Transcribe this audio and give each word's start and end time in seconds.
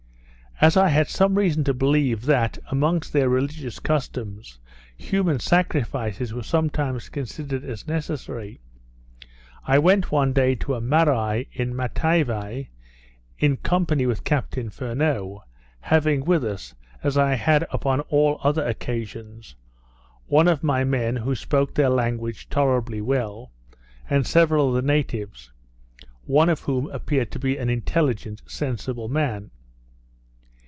As 0.63 0.77
I 0.77 0.89
had 0.89 1.07
some 1.09 1.33
reason 1.39 1.63
to 1.63 1.73
believe, 1.73 2.25
that 2.27 2.59
amongst 2.69 3.13
their 3.13 3.27
religious 3.29 3.79
customs, 3.79 4.59
human 4.95 5.39
sacrifices 5.39 6.35
were 6.35 6.43
sometimes 6.43 7.09
considered 7.09 7.63
as 7.65 7.87
necessary, 7.87 8.59
I 9.65 9.79
went 9.79 10.11
one 10.11 10.33
day 10.33 10.53
to 10.53 10.75
a 10.75 10.79
Marai 10.79 11.47
in 11.51 11.75
Matavai, 11.75 12.67
in 13.39 13.57
company 13.57 14.05
with 14.05 14.23
Captain 14.23 14.69
Furneaux; 14.69 15.41
having 15.79 16.25
with 16.25 16.45
us, 16.45 16.75
as 17.01 17.17
I 17.17 17.33
had 17.33 17.65
upon 17.71 18.01
all 18.01 18.39
other 18.43 18.63
occasions, 18.63 19.55
one 20.27 20.47
of 20.47 20.61
my 20.61 20.83
men 20.83 21.15
who 21.15 21.33
spoke 21.33 21.73
their 21.73 21.89
language 21.89 22.49
tolerably 22.51 23.01
well, 23.01 23.49
and 24.07 24.27
several 24.27 24.69
of 24.69 24.75
the 24.75 24.87
natives, 24.87 25.51
one 26.27 26.49
of 26.49 26.59
whom 26.59 26.87
appeared 26.91 27.31
to 27.31 27.39
be 27.39 27.57
an 27.57 27.71
intelligent 27.71 28.43
sensible 28.45 29.09
man. 29.09 29.49